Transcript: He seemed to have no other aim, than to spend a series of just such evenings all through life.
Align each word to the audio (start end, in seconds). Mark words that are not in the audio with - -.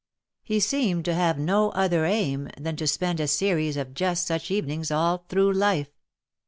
He 0.41 0.59
seemed 0.59 1.05
to 1.05 1.13
have 1.13 1.37
no 1.37 1.69
other 1.73 2.05
aim, 2.05 2.49
than 2.59 2.75
to 2.77 2.87
spend 2.87 3.19
a 3.19 3.27
series 3.27 3.77
of 3.77 3.93
just 3.93 4.25
such 4.25 4.49
evenings 4.49 4.89
all 4.89 5.25
through 5.29 5.53
life. 5.53 5.91